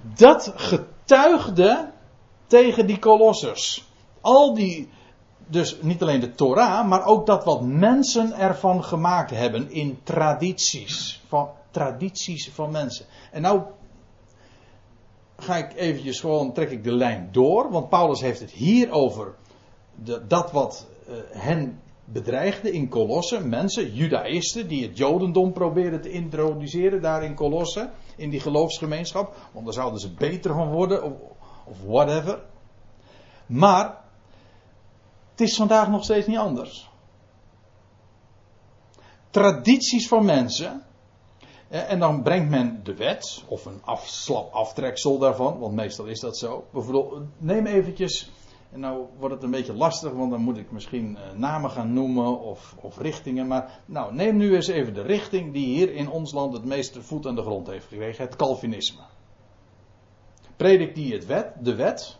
[0.00, 1.90] dat getuigde
[2.46, 3.84] tegen die kolossers.
[4.20, 4.88] Al die,
[5.46, 11.22] dus niet alleen de Torah, maar ook dat wat mensen ervan gemaakt hebben in tradities.
[11.28, 13.06] Van, tradities van mensen.
[13.32, 13.62] En nou
[15.36, 19.34] ga ik eventjes gewoon, trek ik de lijn door, want Paulus heeft het hier over
[19.94, 23.46] de, dat wat uh, hen bedreigde in Colosse.
[23.46, 29.36] Mensen, judaïsten, die het jodendom probeerden te introduceren daar in Colosse, in die geloofsgemeenschap.
[29.52, 31.02] Want daar zouden ze beter van worden,
[31.64, 32.42] of whatever.
[33.46, 34.03] Maar
[35.34, 36.90] het is vandaag nog steeds niet anders.
[39.30, 40.82] Tradities van mensen.
[41.68, 46.36] En dan brengt men de wet, of een afslap aftreksel daarvan, want meestal is dat
[46.36, 46.64] zo.
[46.72, 48.30] Bijvoorbeeld, neem eventjes,
[48.70, 51.92] en nou wordt het een beetje lastig, want dan moet ik misschien eh, namen gaan
[51.92, 53.46] noemen of, of richtingen.
[53.46, 57.02] Maar nou, neem nu eens even de richting die hier in ons land het meeste
[57.02, 59.02] voet aan de grond heeft gekregen, het Calvinisme.
[60.56, 62.18] Predik die het wet, de wet,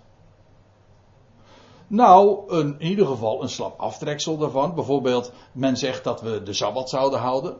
[1.86, 4.74] nou, een, in ieder geval een slap aftreksel daarvan.
[4.74, 7.56] Bijvoorbeeld, men zegt dat we de Sabbat zouden houden.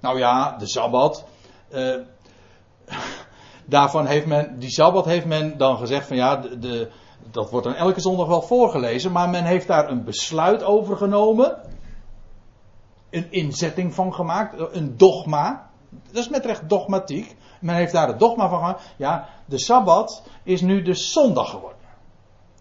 [0.00, 1.24] Nou ja, de Sabbat.
[1.70, 1.96] Uh,
[3.66, 6.90] daarvan heeft men, die Sabbat heeft men dan gezegd van ja, de,
[7.30, 9.12] dat wordt dan elke zondag wel voorgelezen.
[9.12, 11.56] Maar men heeft daar een besluit over genomen.
[13.10, 14.74] Een inzetting van gemaakt.
[14.74, 15.70] Een dogma.
[15.88, 17.36] Dat is met recht dogmatiek.
[17.60, 18.94] Men heeft daar het dogma van gemaakt.
[18.96, 21.76] Ja, de Sabbat is nu de zondag geworden.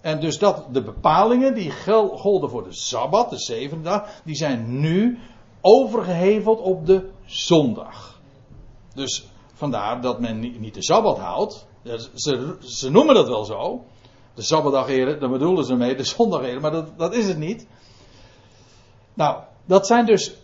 [0.01, 1.71] En dus dat de bepalingen die
[2.15, 5.19] golden voor de Sabbat, de zevende dag, die zijn nu
[5.61, 8.19] overgeheveld op de zondag.
[8.93, 11.67] Dus vandaar dat men niet de Sabbat houdt.
[12.13, 13.83] Ze, ze noemen dat wel zo.
[14.33, 17.37] De Sabbatdag eren, daar bedoelen ze mee, de zondag eren, maar dat, dat is het
[17.37, 17.67] niet.
[19.13, 20.35] Nou, dat zijn dus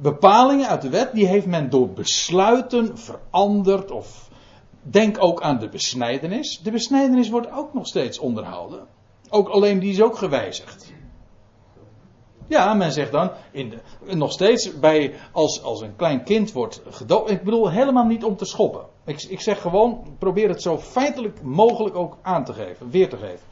[0.00, 4.28] bepalingen uit de wet, die heeft men door besluiten veranderd of
[4.82, 6.60] denk ook aan de besnijdenis.
[6.62, 8.86] De besnijdenis wordt ook nog steeds onderhouden.
[9.28, 10.94] Ook alleen die is ook gewijzigd.
[12.48, 16.82] Ja, men zegt dan, in de, nog steeds bij, als, als een klein kind wordt
[16.90, 17.30] gedoopt.
[17.30, 18.84] Ik bedoel helemaal niet om te schoppen.
[19.04, 23.16] Ik, ik zeg gewoon, probeer het zo feitelijk mogelijk ook aan te geven, weer te
[23.16, 23.46] geven.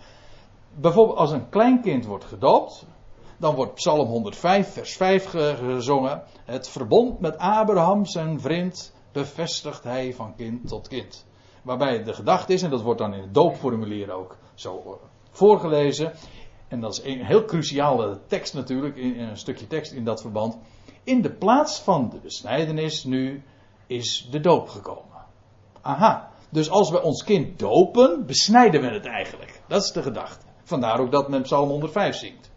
[0.75, 2.87] Bijvoorbeeld als een klein kind wordt gedoopt,
[3.39, 6.23] dan wordt Psalm 105, vers 5 gezongen.
[6.45, 11.27] Het verbond met Abraham, zijn vriend, bevestigt hij van kind tot kind.
[11.63, 16.13] Waarbij de gedachte is, en dat wordt dan in het doopformulier ook zo voorgelezen.
[16.69, 20.59] En dat is een heel cruciale tekst natuurlijk, een stukje tekst in dat verband.
[21.05, 23.43] In de plaats van de besnijdenis nu
[23.87, 25.25] is de doop gekomen.
[25.81, 29.61] Aha, dus als we ons kind dopen, besnijden we het eigenlijk.
[29.69, 30.47] Dat is de gedachte.
[30.63, 32.51] Vandaar ook dat men Psalm 105 zingt.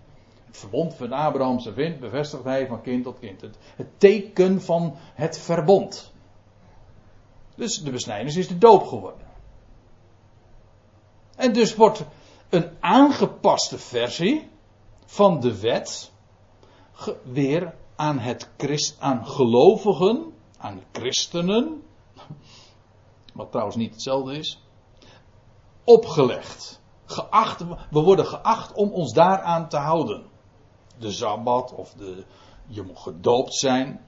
[0.57, 3.41] Verbond van Abrahamse vind bevestigt hij van kind tot kind.
[3.41, 6.11] Het, het teken van het verbond.
[7.55, 9.27] Dus de besnijdenis is de doop geworden.
[11.35, 12.03] En dus wordt
[12.49, 14.49] een aangepaste versie
[15.05, 16.11] van de wet
[17.23, 21.83] weer aan het Christ, aan gelovigen, aan christenen,
[23.33, 24.61] wat trouwens niet hetzelfde is,
[25.83, 26.81] opgelegd.
[27.05, 30.26] Geacht, we worden geacht om ons daaraan te houden.
[30.99, 32.23] De Sabbat of de,
[32.67, 33.99] je moet gedoopt zijn.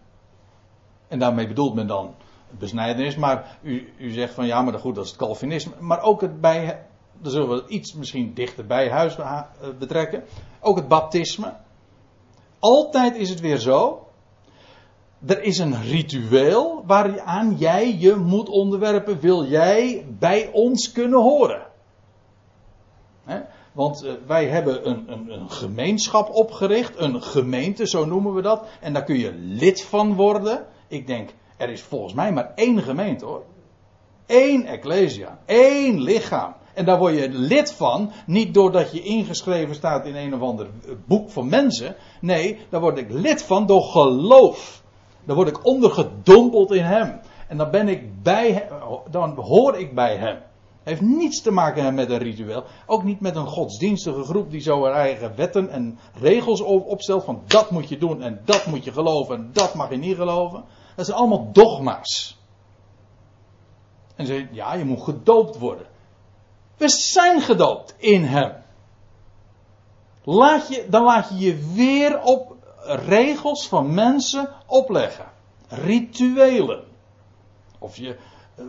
[1.07, 2.15] En daarmee bedoelt men dan
[2.49, 3.15] besnijdenis.
[3.15, 5.73] Maar u, u zegt van ja, maar goed, dat is het Calvinisme.
[5.79, 6.85] Maar ook het bij,
[7.21, 9.41] dan zullen we iets misschien dichter bij huis eh,
[9.79, 10.23] betrekken.
[10.59, 11.53] Ook het baptisme.
[12.59, 14.03] Altijd is het weer zo.
[15.25, 19.19] Er is een ritueel waaraan jij je moet onderwerpen.
[19.19, 21.68] Wil jij bij ons kunnen horen?
[23.71, 28.67] Want uh, wij hebben een, een, een, gemeenschap opgericht, een gemeente, zo noemen we dat.
[28.79, 30.65] En daar kun je lid van worden.
[30.87, 33.43] Ik denk, er is volgens mij maar één gemeente hoor.
[34.25, 36.55] Eén ecclesia, één lichaam.
[36.73, 40.67] En daar word je lid van, niet doordat je ingeschreven staat in een of ander
[41.05, 41.95] boek van mensen.
[42.21, 44.83] Nee, daar word ik lid van door geloof.
[45.25, 47.19] Dan word ik ondergedompeld in hem.
[47.47, 48.67] En dan ben ik bij hem,
[49.11, 50.37] dan hoor ik bij hem.
[50.83, 52.63] Heeft niets te maken met een ritueel.
[52.85, 57.23] Ook niet met een godsdienstige groep die zo haar eigen wetten en regels opstelt.
[57.23, 60.15] Van dat moet je doen en dat moet je geloven en dat mag je niet
[60.15, 60.63] geloven.
[60.95, 62.37] Dat zijn allemaal dogma's.
[64.15, 65.87] En ze ja, je moet gedoopt worden.
[66.77, 68.53] We zijn gedoopt in hem.
[70.23, 75.31] Laat je, dan laat je je weer op regels van mensen opleggen.
[75.67, 76.83] Rituelen.
[77.79, 78.17] Of je,
[78.55, 78.65] eh,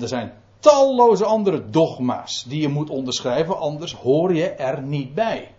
[0.00, 0.32] er zijn
[0.64, 5.54] talloze andere dogma's die je moet onderschrijven, anders hoor je er niet bij.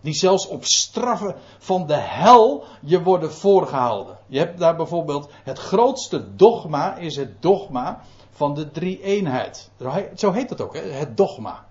[0.00, 4.18] Die zelfs op straffen van de hel je worden voorgehouden.
[4.26, 9.70] Je hebt daar bijvoorbeeld het grootste dogma is het dogma van de drie-eenheid.
[10.14, 10.80] Zo heet het ook, hè?
[10.80, 11.66] het dogma.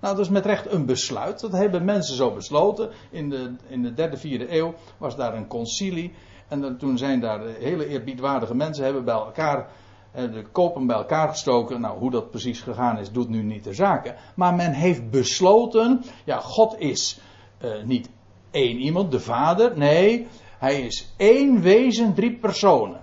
[0.00, 1.40] Nou, dat is met recht een besluit.
[1.40, 2.90] Dat hebben mensen zo besloten.
[3.10, 6.14] In de, in de derde, vierde eeuw was daar een concilie.
[6.48, 9.68] En toen zijn daar hele eerbiedwaardige mensen hebben bij elkaar
[10.12, 11.80] de kopen bij elkaar gestoken.
[11.80, 14.16] Nou, hoe dat precies gegaan is, doet nu niet de zaken.
[14.34, 17.20] Maar men heeft besloten, ja, God is
[17.64, 18.10] uh, niet
[18.50, 19.78] één iemand, de Vader.
[19.78, 20.26] Nee,
[20.58, 23.00] hij is één wezen, drie personen.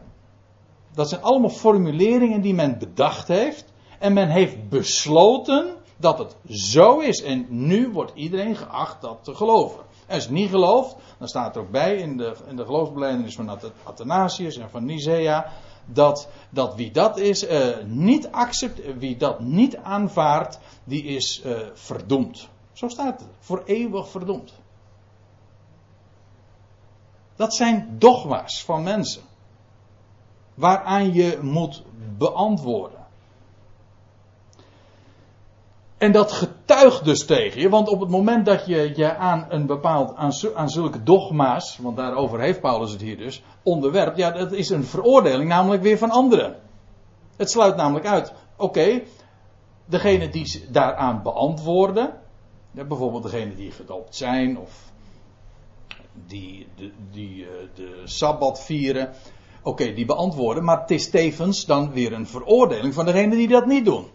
[0.93, 3.73] Dat zijn allemaal formuleringen die men bedacht heeft.
[3.99, 7.23] En men heeft besloten dat het zo is.
[7.23, 9.79] En nu wordt iedereen geacht dat te geloven.
[10.07, 13.35] En als het niet gelooft, dan staat er ook bij in de, in de geloofsbelijdenis
[13.35, 15.51] van Athanasius en van Nicea.
[15.85, 21.59] Dat, dat wie dat is, uh, niet accepteert, wie dat niet aanvaardt, die is uh,
[21.73, 22.49] verdoemd.
[22.73, 23.29] Zo staat het.
[23.39, 24.53] Voor eeuwig verdoemd.
[27.35, 29.21] Dat zijn dogma's van mensen.
[30.53, 31.83] Waaraan je moet
[32.17, 32.98] beantwoorden.
[35.99, 39.65] En dat getuigt dus tegen je, want op het moment dat je je aan een
[39.65, 40.15] bepaald,
[40.55, 44.83] aan, zulke dogma's, want daarover heeft Paulus het hier dus, onderwerpt, ja, dat is een
[44.83, 46.55] veroordeling namelijk weer van anderen.
[47.37, 49.01] Het sluit namelijk uit, oké,
[49.85, 52.13] degene die daaraan beantwoorden,
[52.71, 54.91] bijvoorbeeld degene die gedoopt zijn of
[56.27, 59.13] die de, die, uh, de Sabbat vieren,
[59.63, 63.65] oké, die beantwoorden, maar het is tevens dan weer een veroordeling van degene die dat
[63.65, 64.05] niet doen.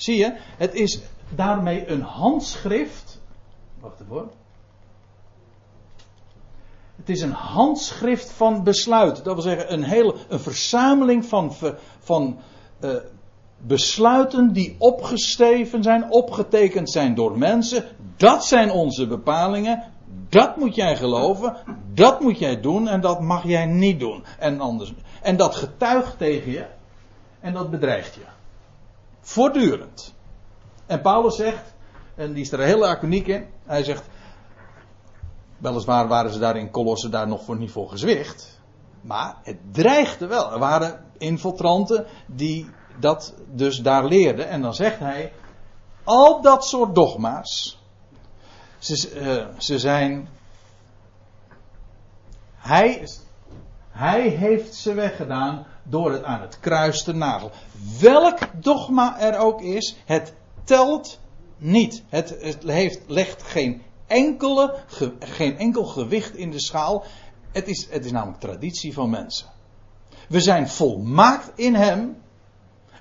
[0.00, 1.00] Zie je, het is
[1.34, 3.20] daarmee een handschrift.
[3.80, 4.30] Wacht even
[6.96, 9.24] Het is een handschrift van besluit.
[9.24, 11.52] Dat wil zeggen, een hele een verzameling van,
[12.00, 12.38] van
[12.80, 12.96] uh,
[13.58, 17.84] besluiten die opgesteven zijn, opgetekend zijn door mensen.
[18.16, 19.82] Dat zijn onze bepalingen.
[20.28, 21.56] Dat moet jij geloven.
[21.94, 24.24] Dat moet jij doen en dat mag jij niet doen.
[24.38, 26.66] En, anders, en dat getuigt tegen je
[27.40, 28.39] en dat bedreigt je.
[29.20, 30.14] Voortdurend.
[30.86, 31.74] En Paulus zegt,
[32.14, 34.08] en die is er heel laconiek in, hij zegt,
[35.58, 38.60] weliswaar waren ze daar in Colosse daar nog voor niet voor gezwicht,
[39.00, 40.52] maar het dreigde wel.
[40.52, 44.48] Er waren infiltranten die dat dus daar leerden.
[44.48, 45.32] En dan zegt hij,
[46.04, 47.78] al dat soort dogma's,
[48.78, 50.28] ze, ze zijn,
[52.54, 53.08] hij,
[53.90, 57.52] hij heeft ze weggedaan door het aan het kruis te nagelen.
[58.00, 61.18] Welk dogma er ook is, het telt
[61.56, 62.02] niet.
[62.08, 67.04] Het, heeft, legt geen, enkele, ge, geen enkel gewicht in de schaal.
[67.52, 69.46] Het is, het is namelijk traditie van mensen.
[70.28, 72.16] We zijn volmaakt in Hem.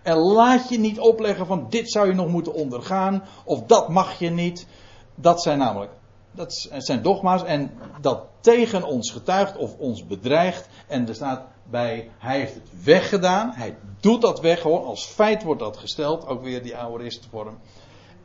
[0.04, 3.24] En laat je niet opleggen van dit zou je nog moeten ondergaan.
[3.44, 4.68] Of dat mag je niet.
[5.16, 5.92] Dat zijn namelijk
[6.32, 10.68] dat zijn dogma's en dat tegen ons getuigt of ons bedreigt.
[10.88, 13.52] En er staat bij, hij heeft het weggedaan.
[13.52, 16.28] Hij doet dat weg, gewoon als feit wordt dat gesteld.
[16.28, 17.58] Ook weer die aoristvorm.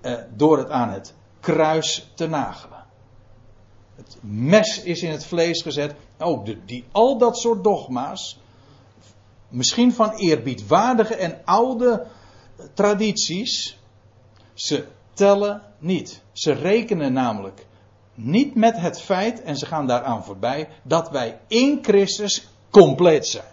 [0.00, 2.84] Eh, door het aan het kruis te nagelen.
[3.94, 5.94] Het mes is in het vlees gezet.
[6.18, 8.38] Ook de, die, al dat soort dogma's.
[9.48, 12.06] Misschien van eerbiedwaardige en oude
[12.74, 13.78] tradities.
[14.54, 16.22] Ze tellen niet.
[16.32, 17.66] Ze rekenen namelijk
[18.14, 23.52] niet met het feit, en ze gaan daaraan voorbij, dat wij in Christus compleet zijn.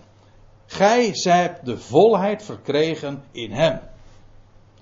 [0.66, 3.80] Gij zijt de volheid verkregen in Hem.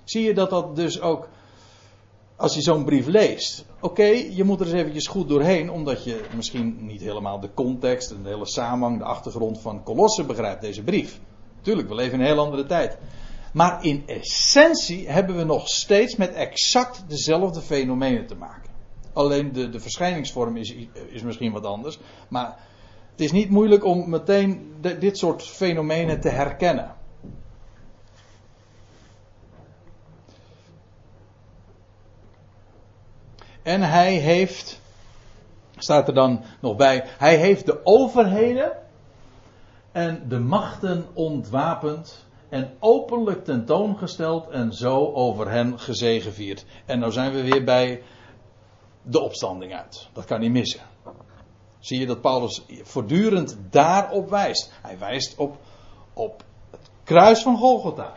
[0.04, 1.28] Zie je dat dat dus ook,
[2.36, 3.64] als je zo'n brief leest.
[3.80, 8.10] Oké, je moet er eens eventjes goed doorheen, omdat je misschien niet helemaal de context
[8.10, 11.20] en de hele samenhang, de achtergrond van Colosse begrijpt, deze brief.
[11.62, 12.98] Tuurlijk, we leven in een heel andere tijd.
[13.52, 18.69] Maar in essentie hebben we nog steeds met exact dezelfde fenomenen te maken.
[19.12, 20.74] Alleen de, de verschijningsvorm is,
[21.08, 21.98] is misschien wat anders.
[22.28, 22.56] Maar
[23.10, 26.94] het is niet moeilijk om meteen dit soort fenomenen te herkennen.
[33.62, 34.80] En hij heeft,
[35.76, 38.72] staat er dan nog bij, hij heeft de overheden
[39.92, 46.64] en de machten ontwapend en openlijk tentoongesteld en zo over hen gezegevierd.
[46.86, 48.02] En nou zijn we weer bij
[49.02, 50.08] de opstanding uit.
[50.12, 50.80] Dat kan niet missen.
[51.78, 54.70] Zie je dat Paulus voortdurend daarop wijst.
[54.82, 55.56] Hij wijst op,
[56.12, 58.14] op het kruis van Golgotha.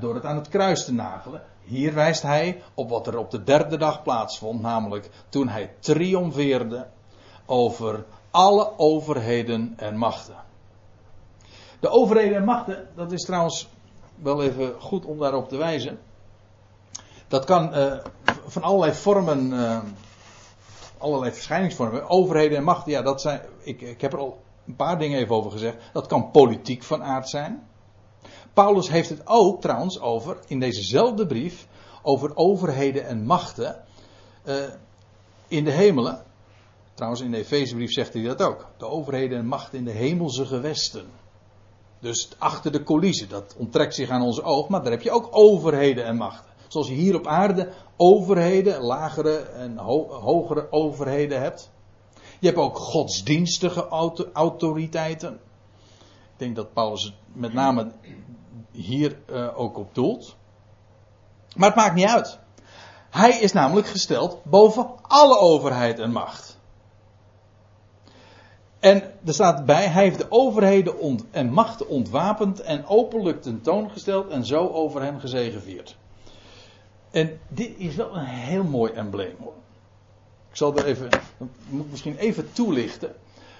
[0.00, 1.42] door het aan het kruis te nagelen.
[1.62, 4.60] Hier wijst hij op wat er op de derde dag plaatsvond.
[4.60, 6.86] Namelijk toen hij triomfeerde
[7.46, 10.36] over alle overheden en machten.
[11.80, 13.68] De overheden en machten, dat is trouwens
[14.14, 15.98] wel even goed om daarop te wijzen.
[17.32, 17.94] Dat kan uh,
[18.46, 19.78] van allerlei vormen, uh,
[20.98, 22.08] allerlei verschijningsvormen.
[22.08, 23.40] Overheden en machten, ja, dat zijn.
[23.62, 25.76] Ik, ik heb er al een paar dingen even over gezegd.
[25.92, 27.62] Dat kan politiek van aard zijn.
[28.52, 31.66] Paulus heeft het ook trouwens over, in dezezelfde brief,
[32.02, 33.84] over overheden en machten
[34.44, 34.54] uh,
[35.48, 36.22] in de hemelen.
[36.94, 38.66] Trouwens, in de Efezebrief zegt hij dat ook.
[38.76, 41.06] De overheden en machten in de hemelse gewesten.
[42.00, 45.28] Dus achter de coulissen, dat onttrekt zich aan ons oog, maar daar heb je ook
[45.30, 46.51] overheden en machten.
[46.72, 51.70] Zoals je hier op aarde overheden, lagere en hogere overheden hebt.
[52.40, 53.88] Je hebt ook godsdienstige
[54.32, 55.32] autoriteiten.
[55.32, 57.92] Ik denk dat Paulus het met name
[58.70, 60.36] hier uh, ook op doelt.
[61.56, 62.38] Maar het maakt niet uit.
[63.10, 66.58] Hij is namelijk gesteld boven alle overheid en macht.
[68.78, 74.44] En er staat bij, hij heeft de overheden en machten ontwapend en openlijk tentoongesteld en
[74.44, 76.00] zo over hen gezegevierd.
[77.12, 79.54] En dit is wel een heel mooi embleem hoor.
[80.50, 81.08] Ik zal er even,
[81.68, 83.14] moet misschien even toelichten.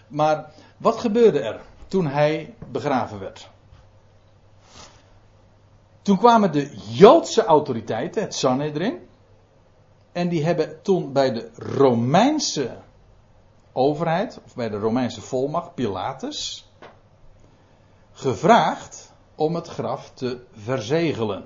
[0.09, 3.51] Maar wat gebeurde er toen hij begraven werd?
[6.03, 9.09] Toen kwamen de Joodse autoriteiten, het Sanhedrin,
[10.13, 12.77] en die hebben toen bij de Romeinse
[13.73, 16.71] overheid, of bij de Romeinse volmacht, Pilatus,
[18.13, 21.45] gevraagd om het graf te verzegelen.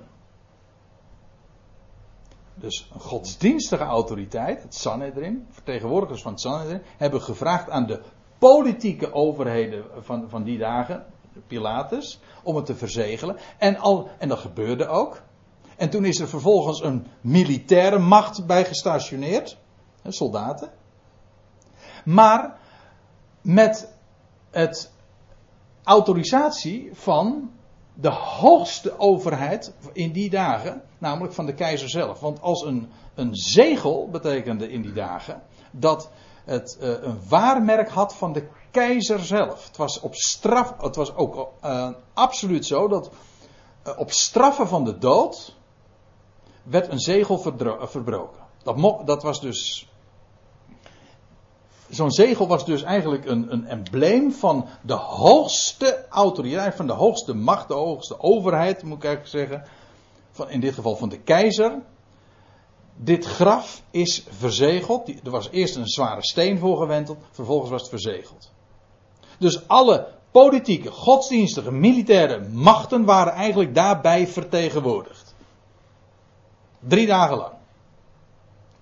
[2.59, 8.01] Dus een godsdienstige autoriteit, het Sanhedrin, vertegenwoordigers van het Sanhedrin, hebben gevraagd aan de
[8.39, 11.07] politieke overheden van, van die dagen,
[11.47, 13.37] Pilatus, om het te verzegelen.
[13.59, 15.23] En, al, en dat gebeurde ook.
[15.77, 19.59] En toen is er vervolgens een militaire macht bij gestationeerd,
[20.09, 20.71] soldaten.
[22.05, 22.59] Maar
[23.41, 23.93] met
[24.51, 24.93] het
[25.83, 27.51] autorisatie van
[27.99, 32.21] de hoogste overheid in die dagen, namelijk van de keizer zelf.
[32.21, 36.11] Want als een, een zegel betekende in die dagen dat
[36.45, 39.67] het uh, een waarmerk had van de keizer zelf.
[39.67, 43.11] Het was op straf, het was ook uh, absoluut zo dat
[43.87, 45.57] uh, op straffen van de dood
[46.63, 47.39] werd een zegel
[47.81, 48.45] verbroken.
[48.63, 49.89] Dat, dat was dus
[51.89, 57.35] Zo'n zegel was dus eigenlijk een, een embleem van de hoogste autoriteit, van de hoogste
[57.35, 59.69] macht, de hoogste overheid, moet ik eigenlijk zeggen.
[60.31, 61.83] Van, in dit geval van de keizer.
[62.97, 65.09] Dit graf is verzegeld.
[65.25, 68.51] Er was eerst een zware steen voor gewenteld, vervolgens was het verzegeld.
[69.39, 75.35] Dus alle politieke, godsdienstige, militaire machten waren eigenlijk daarbij vertegenwoordigd.
[76.79, 77.56] Drie dagen lang.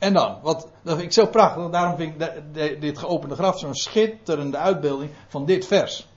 [0.05, 3.75] En dan, wat, dat vind ik zo prachtig, daarom vind ik dit geopende graf zo'n
[3.75, 6.09] schitterende uitbeelding van dit vers.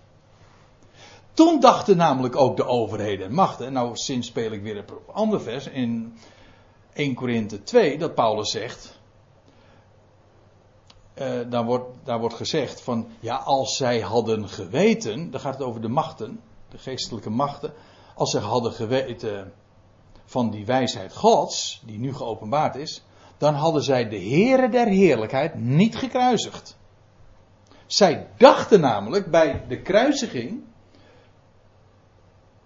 [1.34, 5.42] Toen dachten namelijk ook de overheden en machten, nou sinds speel ik weer een ander
[5.42, 6.18] vers in
[6.94, 9.00] 1 Korinthe 2, dat Paulus zegt,
[11.16, 15.68] uh, daar, wordt, daar wordt gezegd van, ja als zij hadden geweten, dan gaat het
[15.68, 17.74] over de machten, de geestelijke machten,
[18.16, 19.54] als zij hadden geweten
[20.26, 23.02] van die wijsheid Gods, die nu geopenbaard is,
[23.38, 26.78] dan hadden zij de Heere der Heerlijkheid niet gekruisigd.
[27.86, 30.64] Zij dachten namelijk bij de kruisiging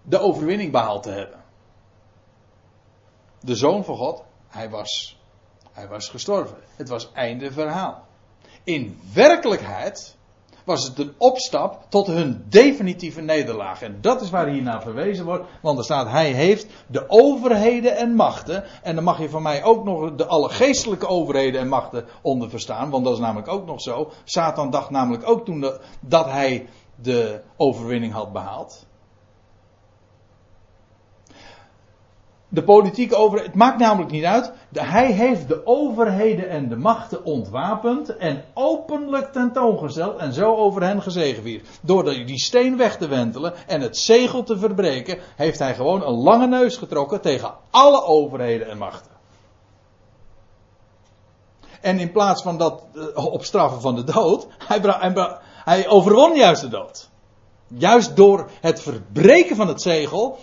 [0.02, 1.44] de overwinning behaald te hebben.
[3.40, 5.20] De Zoon van God, hij was,
[5.72, 6.58] hij was gestorven.
[6.76, 8.08] Het was einde verhaal.
[8.64, 10.18] In werkelijkheid
[10.66, 13.82] was het een opstap tot hun definitieve nederlaag.
[13.82, 15.46] En dat is waar hier naar verwezen wordt.
[15.62, 18.64] Want er staat, hij heeft de overheden en machten.
[18.84, 22.50] En dan mag je van mij ook nog de alle geestelijke overheden en machten onder
[22.50, 22.90] verstaan.
[22.90, 24.12] Want dat is namelijk ook nog zo.
[24.24, 25.66] Satan dacht namelijk ook toen
[26.00, 28.86] dat hij de overwinning had behaald.
[32.54, 33.48] De politieke overheid.
[33.48, 34.52] Het maakt namelijk niet uit.
[34.72, 41.02] Hij heeft de overheden en de machten ontwapend en openlijk tentoongesteld en zo over hen
[41.02, 41.68] gezegevierd.
[41.82, 46.22] Door die steen weg te wentelen en het zegel te verbreken, heeft hij gewoon een
[46.22, 49.12] lange neus getrokken tegen alle overheden en machten.
[51.82, 56.36] En in plaats van dat uh, op straffen van de dood, hij, hij, hij overwon
[56.36, 57.10] juist de dood.
[57.68, 60.38] Juist door het verbreken van het zegel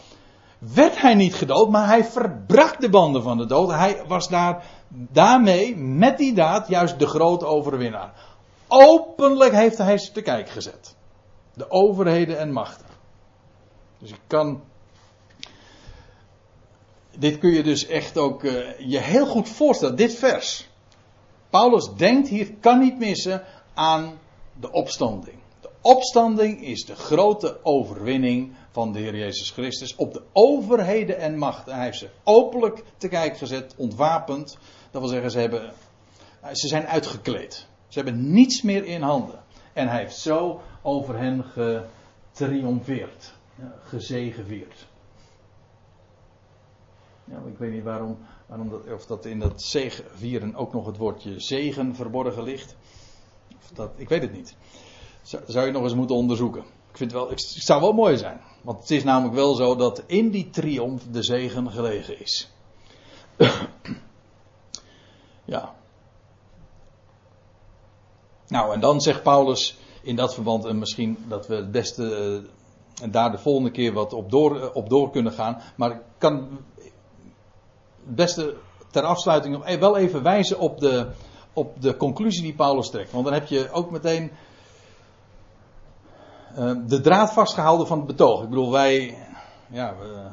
[0.59, 3.71] werd hij niet gedood, maar hij verbrak de banden van de dood.
[3.71, 8.13] Hij was daar, daarmee, met die daad, juist de grote overwinnaar.
[8.69, 10.97] Openlijk heeft hij ze te kijk gezet.
[11.55, 12.87] De overheden en machten.
[13.99, 14.63] Dus ik kan.
[17.17, 20.69] Dit kun je dus echt ook uh, je heel goed voorstellen, dit vers.
[21.51, 23.45] Paulus denkt hier, kan niet missen,
[23.75, 24.19] aan
[24.61, 25.39] de opstanding.
[25.61, 31.39] De opstanding is de grote overwinning van de Heer Jezus Christus op de overheden en
[31.39, 31.74] machten.
[31.74, 34.59] Hij heeft ze openlijk te kijk gezet, ontwapend.
[34.91, 35.72] Dat wil zeggen, ze, hebben,
[36.53, 37.66] ze zijn uitgekleed.
[37.89, 39.43] Ze hebben niets meer in handen.
[39.72, 43.35] En hij heeft zo over hen getriomfeerd,
[43.83, 44.87] gezegevierd.
[47.24, 48.18] Ja, ik weet niet waarom,
[48.95, 52.76] of dat in dat zegevieren ook nog het woordje zegen verborgen ligt.
[53.57, 54.57] Of dat, ik weet het niet.
[55.22, 56.78] Zou je nog eens moeten onderzoeken.
[56.99, 58.40] Vind het wel, het zou wel mooi zijn.
[58.62, 62.51] Want het is namelijk wel zo dat in die triomf de zegen gelegen is.
[65.55, 65.74] ja.
[68.49, 73.03] Nou, en dan zegt Paulus in dat verband, en misschien dat we het beste uh,
[73.03, 75.62] en daar de volgende keer wat op door, uh, op door kunnen gaan.
[75.76, 76.49] Maar ik kan
[78.05, 78.57] het beste
[78.90, 81.07] ter afsluiting nog wel even wijzen op de,
[81.53, 83.12] op de conclusie die Paulus trekt.
[83.12, 84.30] Want dan heb je ook meteen
[86.87, 88.43] de draad vastgehouden van het betoog.
[88.43, 89.19] Ik bedoel, wij,
[89.71, 90.29] ja, we,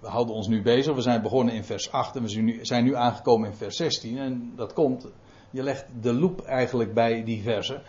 [0.00, 0.94] we, houden ons nu bezig.
[0.94, 3.76] We zijn begonnen in vers 8 en we zijn nu, zijn nu aangekomen in vers
[3.76, 4.18] 16.
[4.18, 5.06] En dat komt,
[5.50, 7.82] je legt de loop eigenlijk bij die versen.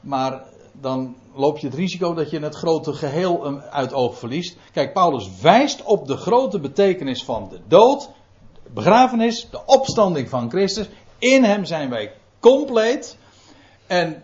[0.00, 4.56] Maar dan loop je het risico dat je het grote geheel uit oog verliest.
[4.72, 8.10] Kijk, Paulus wijst op de grote betekenis van de dood,
[8.62, 10.88] de begrafenis, de opstanding van Christus.
[11.18, 13.18] In hem zijn wij compleet.
[13.86, 14.22] En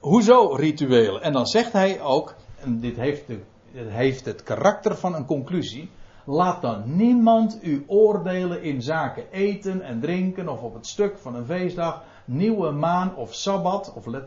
[0.00, 1.22] hoezo rituelen?
[1.22, 3.24] En dan zegt hij ook, en dit heeft,
[3.72, 5.90] heeft het karakter van een conclusie.
[6.24, 11.34] Laat dan niemand u oordelen in zaken eten en drinken of op het stuk van
[11.34, 14.24] een feestdag, nieuwe maan of sabbat of, let,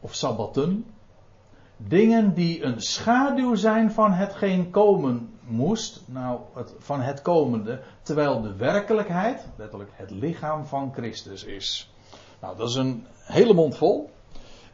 [0.00, 0.84] of sabbatten.
[1.76, 8.42] Dingen die een schaduw zijn van hetgeen komen moest, nou het, van het komende, terwijl
[8.42, 11.90] de werkelijkheid, letterlijk het lichaam van Christus is.
[12.40, 14.10] Nou, dat is een hele mond vol.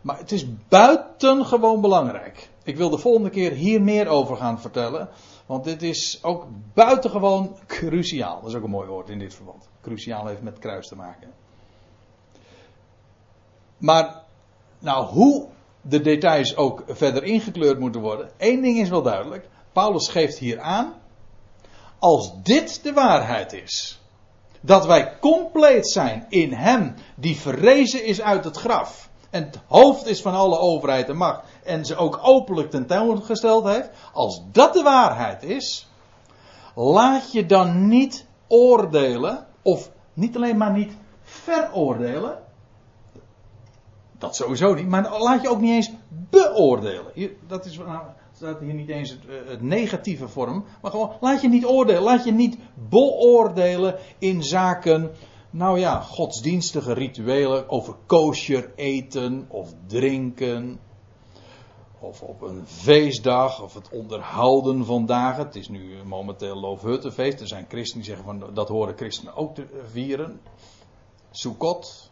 [0.07, 2.49] Maar het is buitengewoon belangrijk.
[2.63, 5.09] Ik wil de volgende keer hier meer over gaan vertellen.
[5.47, 8.41] Want dit is ook buitengewoon cruciaal.
[8.41, 9.69] Dat is ook een mooi woord in dit verband.
[9.81, 11.33] Cruciaal heeft met kruis te maken.
[13.77, 14.23] Maar,
[14.79, 15.49] nou, hoe
[15.81, 18.31] de details ook verder ingekleurd moeten worden.
[18.37, 19.49] één ding is wel duidelijk.
[19.73, 20.95] Paulus geeft hier aan.
[21.99, 24.01] Als dit de waarheid is.
[24.61, 29.09] Dat wij compleet zijn in Hem die verrezen is uit het graf.
[29.31, 31.41] En het hoofd is van alle overheid en macht.
[31.65, 33.91] En ze ook openlijk tentoongesteld heeft.
[34.13, 35.89] Als dat de waarheid is.
[36.75, 39.47] Laat je dan niet oordelen.
[39.63, 42.39] Of niet alleen maar niet veroordelen.
[44.19, 44.89] Dat sowieso niet.
[44.89, 47.13] Maar laat je ook niet eens beoordelen.
[47.47, 48.03] Dat is, nou,
[48.37, 50.65] staat hier niet eens het, eh, het, negatieve vorm.
[50.83, 52.03] Maar gewoon, laat je niet oordelen.
[52.03, 55.11] Laat je niet beoordelen in zaken,
[55.51, 57.69] nou ja, godsdienstige rituelen.
[57.69, 60.81] Over kosher eten of drinken.
[61.99, 65.45] Of op een feestdag, of het onderhouden van dagen.
[65.45, 67.41] Het is nu momenteel Loofhuttenfeest.
[67.41, 70.41] Er zijn christenen die zeggen van dat horen christenen ook te vieren.
[71.31, 72.11] Sukkot,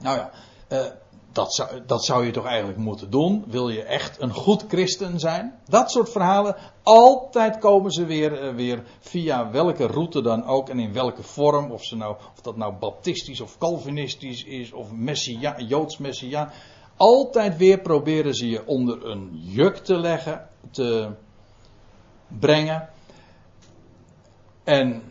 [0.00, 0.30] nou ja,
[0.68, 0.86] uh,
[1.32, 3.44] dat, zou, dat zou je toch eigenlijk moeten doen.
[3.46, 5.58] Wil je echt een goed christen zijn?
[5.68, 10.78] Dat soort verhalen, altijd komen ze weer, uh, weer via welke route dan ook en
[10.78, 11.70] in welke vorm.
[11.70, 16.52] Of, ze nou, of dat nou baptistisch of calvinistisch is of messia, joods messia.
[16.96, 21.08] Altijd weer proberen ze je onder een juk te leggen, te
[22.28, 22.88] brengen.
[24.64, 25.02] En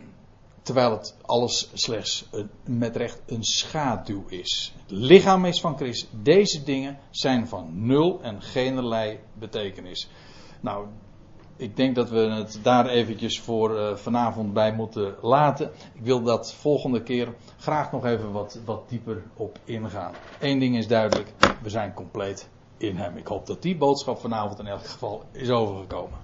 [0.62, 2.28] Terwijl het alles slechts
[2.64, 4.74] met recht een schaduw is.
[4.82, 6.08] Het lichaam is van Christus.
[6.22, 10.08] Deze dingen zijn van nul en geen betekenis.
[10.60, 10.86] Nou,
[11.60, 15.70] ik denk dat we het daar eventjes voor uh, vanavond bij moeten laten.
[15.94, 20.14] Ik wil dat volgende keer graag nog even wat, wat dieper op ingaan.
[20.40, 21.32] Eén ding is duidelijk,
[21.62, 23.16] we zijn compleet in hem.
[23.16, 26.18] Ik hoop dat die boodschap vanavond in elk geval is overgekomen.